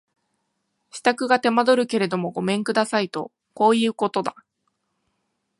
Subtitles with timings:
[0.89, 4.35] 支度が手間取るけれどもごめん下さいとこういうことだ